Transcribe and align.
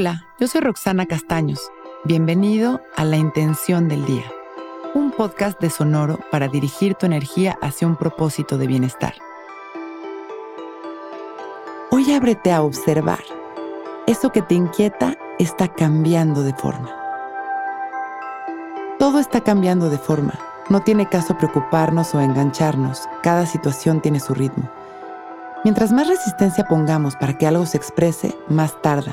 Hola, 0.00 0.24
yo 0.38 0.46
soy 0.46 0.62
Roxana 0.62 1.04
Castaños. 1.04 1.60
Bienvenido 2.04 2.80
a 2.96 3.04
La 3.04 3.18
Intención 3.18 3.86
del 3.86 4.06
Día, 4.06 4.24
un 4.94 5.10
podcast 5.10 5.60
de 5.60 5.68
Sonoro 5.68 6.18
para 6.30 6.48
dirigir 6.48 6.94
tu 6.94 7.04
energía 7.04 7.58
hacia 7.60 7.86
un 7.86 7.96
propósito 7.96 8.56
de 8.56 8.66
bienestar. 8.66 9.12
Hoy 11.90 12.10
ábrete 12.14 12.50
a 12.50 12.62
observar. 12.62 13.18
Eso 14.06 14.32
que 14.32 14.40
te 14.40 14.54
inquieta 14.54 15.18
está 15.38 15.68
cambiando 15.68 16.44
de 16.44 16.54
forma. 16.54 16.90
Todo 18.98 19.18
está 19.18 19.42
cambiando 19.42 19.90
de 19.90 19.98
forma. 19.98 20.32
No 20.70 20.80
tiene 20.80 21.10
caso 21.10 21.36
preocuparnos 21.36 22.14
o 22.14 22.22
engancharnos. 22.22 23.06
Cada 23.22 23.44
situación 23.44 24.00
tiene 24.00 24.18
su 24.18 24.32
ritmo. 24.32 24.70
Mientras 25.62 25.92
más 25.92 26.08
resistencia 26.08 26.64
pongamos 26.64 27.16
para 27.16 27.36
que 27.36 27.46
algo 27.46 27.66
se 27.66 27.76
exprese, 27.76 28.34
más 28.48 28.80
tarda, 28.80 29.12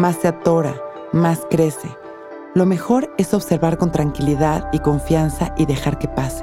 más 0.00 0.16
se 0.16 0.28
atora, 0.28 0.74
más 1.12 1.46
crece. 1.50 1.94
Lo 2.54 2.64
mejor 2.64 3.12
es 3.18 3.34
observar 3.34 3.76
con 3.76 3.92
tranquilidad 3.92 4.70
y 4.72 4.78
confianza 4.78 5.54
y 5.58 5.66
dejar 5.66 5.98
que 5.98 6.08
pase. 6.08 6.42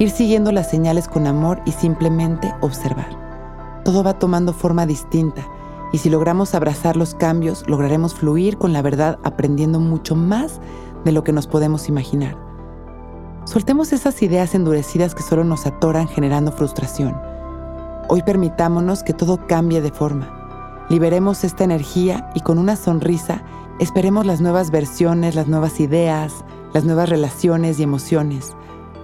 Ir 0.00 0.10
siguiendo 0.10 0.50
las 0.50 0.68
señales 0.68 1.06
con 1.06 1.28
amor 1.28 1.62
y 1.64 1.70
simplemente 1.70 2.52
observar. 2.60 3.08
Todo 3.84 4.02
va 4.02 4.18
tomando 4.18 4.52
forma 4.52 4.84
distinta 4.84 5.46
y 5.92 5.98
si 5.98 6.10
logramos 6.10 6.56
abrazar 6.56 6.96
los 6.96 7.14
cambios, 7.14 7.64
lograremos 7.68 8.14
fluir 8.14 8.58
con 8.58 8.72
la 8.72 8.82
verdad 8.82 9.18
aprendiendo 9.22 9.78
mucho 9.78 10.16
más 10.16 10.60
de 11.04 11.12
lo 11.12 11.22
que 11.22 11.32
nos 11.32 11.46
podemos 11.46 11.88
imaginar. 11.88 12.36
Soltemos 13.44 13.92
esas 13.92 14.20
ideas 14.22 14.56
endurecidas 14.56 15.14
que 15.14 15.22
solo 15.22 15.44
nos 15.44 15.66
atoran 15.66 16.08
generando 16.08 16.50
frustración 16.50 17.14
Hoy 18.08 18.22
permitámonos 18.22 19.02
que 19.02 19.14
todo 19.14 19.46
cambie 19.46 19.80
de 19.80 19.90
forma. 19.90 20.41
Liberemos 20.88 21.44
esta 21.44 21.64
energía 21.64 22.30
y 22.34 22.40
con 22.40 22.58
una 22.58 22.76
sonrisa 22.76 23.42
esperemos 23.78 24.26
las 24.26 24.40
nuevas 24.40 24.70
versiones, 24.70 25.34
las 25.34 25.48
nuevas 25.48 25.80
ideas, 25.80 26.44
las 26.72 26.84
nuevas 26.84 27.08
relaciones 27.08 27.78
y 27.78 27.82
emociones. 27.82 28.54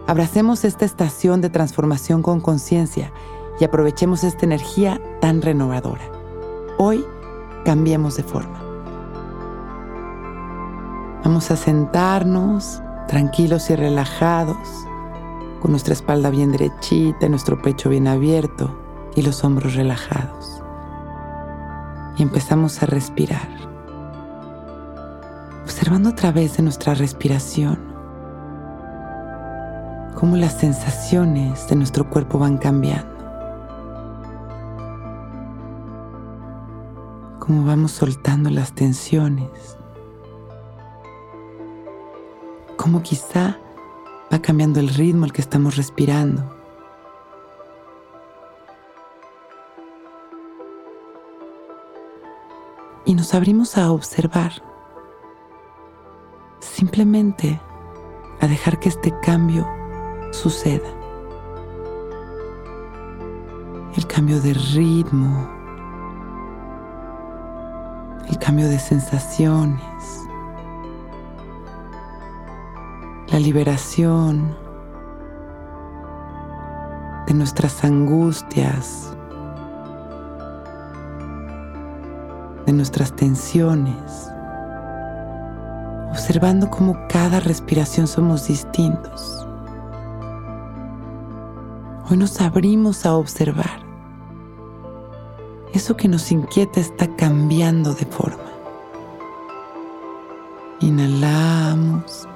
Abracemos 0.06 0.64
esta 0.64 0.84
estación 0.84 1.40
de 1.40 1.50
transformación 1.50 2.22
con 2.22 2.40
conciencia 2.40 3.12
y 3.60 3.64
aprovechemos 3.64 4.24
esta 4.24 4.46
energía 4.46 5.00
tan 5.20 5.42
renovadora. 5.42 6.04
Hoy 6.78 7.04
cambiemos 7.64 8.16
de 8.16 8.22
forma. 8.22 8.62
Vamos 11.24 11.50
a 11.50 11.56
sentarnos 11.56 12.80
tranquilos 13.08 13.70
y 13.70 13.76
relajados, 13.76 14.56
con 15.60 15.72
nuestra 15.72 15.92
espalda 15.92 16.30
bien 16.30 16.52
derechita 16.52 17.28
nuestro 17.28 17.60
pecho 17.60 17.88
bien 17.88 18.06
abierto 18.06 18.78
y 19.16 19.22
los 19.22 19.42
hombros 19.44 19.74
relajados. 19.74 20.57
Y 22.18 22.22
empezamos 22.22 22.82
a 22.82 22.86
respirar, 22.86 23.48
observando 25.62 26.08
a 26.08 26.14
través 26.16 26.56
de 26.56 26.64
nuestra 26.64 26.94
respiración 26.94 27.78
cómo 30.16 30.36
las 30.36 30.58
sensaciones 30.58 31.68
de 31.68 31.76
nuestro 31.76 32.10
cuerpo 32.10 32.40
van 32.40 32.58
cambiando. 32.58 33.16
Cómo 37.38 37.64
vamos 37.64 37.92
soltando 37.92 38.50
las 38.50 38.72
tensiones. 38.72 39.78
Cómo 42.76 43.00
quizá 43.02 43.58
va 44.32 44.42
cambiando 44.42 44.80
el 44.80 44.88
ritmo 44.88 45.24
al 45.24 45.32
que 45.32 45.40
estamos 45.40 45.76
respirando. 45.76 46.57
Y 53.08 53.14
nos 53.14 53.32
abrimos 53.32 53.78
a 53.78 53.90
observar, 53.90 54.52
simplemente 56.60 57.58
a 58.38 58.46
dejar 58.46 58.78
que 58.78 58.90
este 58.90 59.18
cambio 59.20 59.66
suceda. 60.30 60.86
El 63.96 64.06
cambio 64.06 64.42
de 64.42 64.52
ritmo, 64.52 65.48
el 68.28 68.38
cambio 68.38 68.68
de 68.68 68.78
sensaciones, 68.78 70.28
la 73.28 73.40
liberación 73.40 74.54
de 77.26 77.32
nuestras 77.32 77.82
angustias, 77.84 79.16
de 82.68 82.74
nuestras 82.74 83.16
tensiones, 83.16 84.30
observando 86.10 86.68
cómo 86.68 86.98
cada 87.08 87.40
respiración 87.40 88.06
somos 88.06 88.46
distintos. 88.46 89.46
Hoy 92.10 92.18
nos 92.18 92.42
abrimos 92.42 93.06
a 93.06 93.16
observar. 93.16 93.80
Eso 95.72 95.96
que 95.96 96.08
nos 96.08 96.30
inquieta 96.30 96.78
está 96.78 97.08
cambiando 97.16 97.94
de 97.94 98.04
forma. 98.04 98.44
Inhalamos 100.80 102.28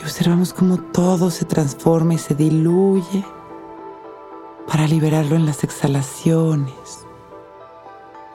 y 0.00 0.02
observamos 0.02 0.52
cómo 0.52 0.76
todo 0.76 1.30
se 1.30 1.44
transforma 1.44 2.14
y 2.14 2.18
se 2.18 2.34
diluye 2.34 3.24
para 4.66 4.88
liberarlo 4.88 5.36
en 5.36 5.46
las 5.46 5.62
exhalaciones. 5.62 7.06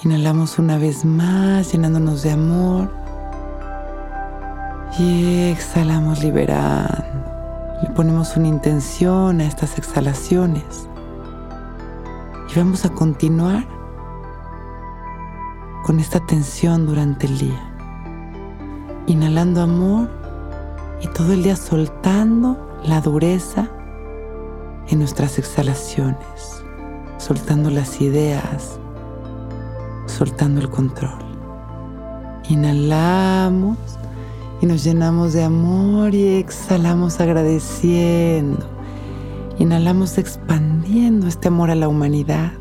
Inhalamos 0.05 0.59
una 0.59 0.77
vez 0.77 1.03
más 1.03 1.71
llenándonos 1.71 2.21
de 2.21 2.29
amor. 2.29 2.91
Y 4.99 5.49
exhalamos 5.49 6.23
liberando. 6.23 7.03
Le 7.81 7.89
ponemos 7.89 8.37
una 8.37 8.47
intención 8.47 9.41
a 9.41 9.45
estas 9.45 9.79
exhalaciones. 9.79 10.87
Y 12.47 12.59
vamos 12.59 12.85
a 12.85 12.89
continuar 12.89 13.65
con 15.83 15.99
esta 15.99 16.19
tensión 16.19 16.85
durante 16.85 17.25
el 17.25 17.39
día. 17.39 17.73
Inhalando 19.07 19.63
amor 19.63 20.07
y 21.01 21.07
todo 21.07 21.33
el 21.33 21.41
día 21.41 21.55
soltando 21.55 22.77
la 22.83 23.01
dureza 23.01 23.69
en 24.87 24.99
nuestras 24.99 25.39
exhalaciones, 25.39 26.63
soltando 27.17 27.71
las 27.71 27.99
ideas, 28.01 28.79
soltando 30.15 30.61
el 30.61 30.69
control. 30.69 31.19
Inhalamos 32.49 33.77
y 34.61 34.65
nos 34.65 34.83
llenamos 34.83 35.33
de 35.33 35.43
amor 35.43 36.15
y 36.15 36.35
exhalamos 36.35 37.19
agradeciendo. 37.19 38.65
Inhalamos 39.59 40.17
expandiendo 40.17 41.27
este 41.27 41.49
amor 41.49 41.69
a 41.69 41.75
la 41.75 41.87
humanidad, 41.89 42.53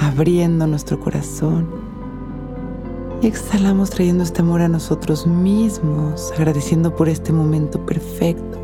abriendo 0.00 0.66
nuestro 0.66 1.00
corazón. 1.00 1.68
Y 3.22 3.28
exhalamos 3.28 3.90
trayendo 3.90 4.22
este 4.22 4.42
amor 4.42 4.60
a 4.60 4.68
nosotros 4.68 5.26
mismos, 5.26 6.32
agradeciendo 6.36 6.94
por 6.94 7.08
este 7.08 7.32
momento 7.32 7.84
perfecto. 7.86 8.58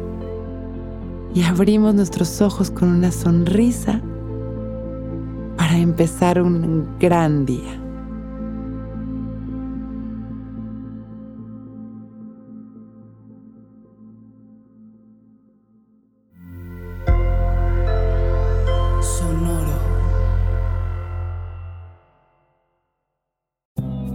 Y 1.32 1.42
abrimos 1.44 1.94
nuestros 1.94 2.42
ojos 2.42 2.70
con 2.70 2.88
una 2.88 3.12
sonrisa 3.12 4.02
para 5.56 5.78
empezar 5.78 6.42
un 6.42 6.98
gran 6.98 7.46
día. 7.46 7.80